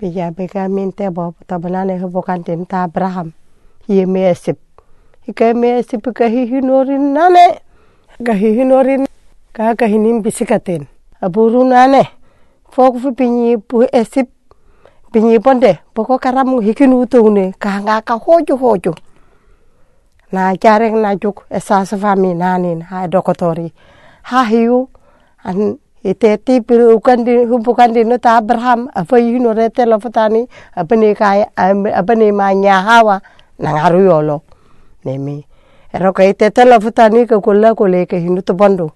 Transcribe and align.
bija 0.00 0.30
beka 0.30 0.68
min 0.68 0.92
te 0.92 1.10
bo 1.10 1.34
tabanane 1.46 1.98
ho 1.98 2.08
bokan 2.08 2.44
tem 2.44 2.66
ta 2.66 2.84
Abraham. 2.84 3.32
Hie 3.88 4.06
me 4.06 4.30
esip 4.30 4.58
ika 5.26 5.54
me 5.54 5.82
nane. 7.14 7.60
Ka 8.24 8.32
hi 8.32 8.52
hinorin 8.56 9.06
ka 9.52 9.74
ka 9.74 9.86
hinim 9.86 10.22
bisikaten. 10.22 10.86
Aburu 11.20 11.64
pinyi 13.12 13.56
pu 13.56 13.82
esip. 13.92 14.28
Pinyi 15.12 15.38
ponde. 15.40 15.78
Poko 15.94 16.18
karamu 16.18 16.60
hikinu 16.60 17.06
tune 17.06 17.52
ka 17.58 17.80
nga 17.80 18.02
ka 18.02 18.18
hoju 18.18 18.56
hoju. 18.56 18.92
Na 20.32 20.54
jareng 20.56 21.00
na 21.00 21.16
juk 21.16 21.46
esa 21.50 21.84
safami 21.84 22.34
nanin. 22.34 22.82
Ha 22.82 23.06
dokotori. 23.08 23.72
Ha 24.22 24.44
hiu. 24.44 24.88
An 25.44 25.78
itetip 26.06 26.70
humpukan 26.70 27.90
dino 27.90 28.14
ta 28.22 28.38
Abraham 28.38 28.86
apa 28.94 29.18
yuno 29.18 29.50
retelo 29.50 29.98
futani 29.98 30.46
apa 30.70 30.94
ni 30.94 31.10
kaya 31.18 31.50
apa 31.58 32.12
ni 32.14 32.30
manya 32.30 32.78
hawa 32.86 33.18
nangaru 33.58 34.06
yolo 34.06 34.46
nemi. 35.02 35.42
Eroka 35.90 36.22
itetelo 36.22 36.78
futani 36.78 37.26
ke 37.26 37.34
kula 37.42 37.74
kule 37.74 38.06
ke 38.06 38.22
hinu 38.22 38.42
tobondo 38.46 38.94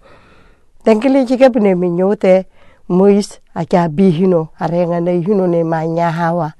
tenkili 0.86 1.26
jike 1.26 1.50
bine 1.50 1.74
minyote 1.74 2.46
Mois 2.90 3.38
acha 3.54 3.86
bi 3.86 4.10
hino 4.10 4.50
arenga 4.58 4.98
ne 4.98 5.22
hino 5.22 5.46
ne 5.46 5.62
manya 5.62 6.10
hawa. 6.10 6.54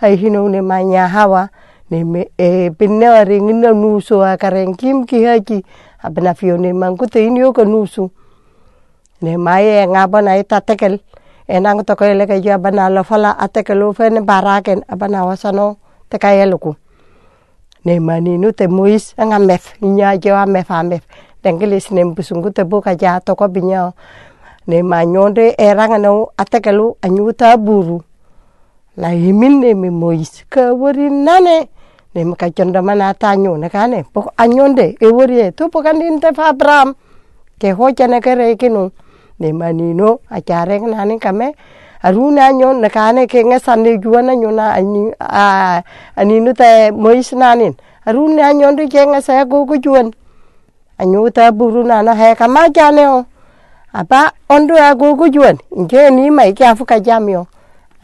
Ai 0.00 0.16
hino 0.16 0.48
ne 0.48 0.60
manya 0.60 1.08
hawa 1.08 1.48
neme 1.90 2.28
e 2.36 2.70
pinne 2.70 3.08
arengina 3.08 3.72
nusu 3.72 4.20
akareng 4.20 4.76
kim 4.76 5.04
ki 5.08 5.24
haki 5.24 5.64
abna 6.04 6.36
fione 6.36 6.72
mangkute 6.72 7.24
inyo 7.24 7.52
ke 7.52 7.64
nusu. 7.64 8.12
Ne 9.22 9.36
mai 9.36 9.86
nga 9.86 10.06
bana 10.06 10.36
ita 10.40 10.60
tekel. 10.60 11.00
Enang 11.50 11.82
to 11.82 11.98
kele 11.98 12.30
ke 12.30 12.38
ja 12.38 12.62
bana 12.62 12.86
lo 12.86 13.02
fala 13.02 13.34
atekel 13.34 13.82
fe 13.90 14.06
ne 14.10 14.22
baraken 14.22 14.86
abana 14.86 15.26
wasano 15.26 15.82
te 16.06 16.14
kayeluku 16.14 16.78
ne 17.84 17.98
mani 17.98 18.38
nu 18.38 18.52
te 18.52 18.70
muis 18.70 19.18
nga 19.18 19.38
mef 19.38 19.74
nya 19.82 20.14
mef 20.46 20.70
a 20.70 20.82
mef. 20.82 21.02
Dengelis 21.42 21.90
ne 21.90 22.04
busungu 22.04 22.54
te 22.54 22.62
buka 22.62 22.94
ja 22.94 23.18
to 23.18 23.34
ko 23.34 23.48
binya 23.48 23.90
ne 24.66 24.82
manyonde 24.82 25.58
eranga 25.58 25.98
no 25.98 26.30
atekelu 26.38 26.96
anyuta 27.02 27.56
buru. 27.56 27.98
Na 28.96 29.08
himin 29.08 29.60
ne 29.60 29.74
mi 29.74 29.90
muis 29.90 30.44
ka 30.48 30.70
wori 30.70 31.10
nane. 31.10 31.66
Ne 32.14 32.24
maka 32.24 32.50
chonda 32.50 32.82
mana 32.82 33.14
tanyo 33.14 33.56
ne 33.58 33.68
kane 33.68 34.04
pok 34.12 34.34
anyonde 34.38 34.94
e 35.00 35.06
wori 35.10 35.50
to 35.50 35.66
pokan 35.66 35.98
din 35.98 36.20
te 36.20 36.30
fa 36.30 36.52
bram 36.52 36.94
ke 37.58 37.74
kinu 38.54 38.90
ne 39.40 39.52
manino 39.52 40.20
acare 40.30 40.78
nani 40.78 41.18
kame 41.18 41.54
aruna 42.02 42.52
nyon 42.52 42.80
na 42.80 42.88
kane 42.88 43.26
ke 43.26 43.44
ngesande 43.44 43.98
juana 43.98 44.36
nyona 44.36 44.72
ani 44.72 45.12
a 45.20 45.82
aninu 46.16 46.52
te 46.54 46.90
mois 46.92 47.32
nanin 47.32 47.74
aruna 48.06 48.52
nyon 48.52 48.76
de 48.76 48.88
ke 48.88 49.04
ngesa 49.06 49.44
go 49.44 49.64
go 49.64 49.76
juan. 49.76 50.12
Anyu 51.00 51.30
ta 51.32 51.50
buru 51.52 51.84
na 51.84 52.02
na 52.02 52.12
he 52.14 52.34
kama 52.34 52.68
jane 52.68 53.04
o. 53.08 53.24
Apa 53.92 54.32
ondo 54.48 54.76
a 54.76 54.94
go 54.94 55.16
juan. 55.28 55.56
Inge 55.76 56.10
ni 56.10 56.30
mai 56.30 56.52
ke 56.52 56.64
afuka 56.64 57.00
jamio 57.00 57.46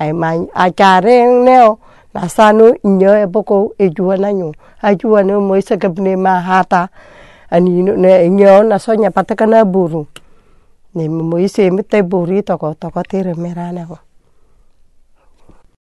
ai 0.01 0.13
mai 0.13 0.49
acare 0.55 1.29
neo 1.45 1.79
na 2.15 2.29
sanu 2.29 2.73
inyo 2.85 3.13
e 3.23 3.27
boko 3.27 3.73
e 3.79 3.89
juana 3.91 4.33
nyu 4.33 4.53
a 4.83 4.95
juana 4.95 5.41
mois 5.41 5.69
ke 5.69 5.89
bne 5.89 6.17
ma 6.17 6.41
hata. 6.41 6.89
Aninu 7.51 7.97
ne 7.97 8.25
inyo 8.27 8.63
na 8.65 8.79
sonya 8.79 9.11
patakana 9.11 9.65
buru 9.65 10.07
ni 10.97 11.09
moise 11.09 11.71
mi 11.71 11.83
tai 11.91 12.03
buri 12.03 12.43
toko 12.49 12.75
toko 12.75 13.03
tere 13.11 13.35
merana 13.35 13.85
go. 13.89 13.99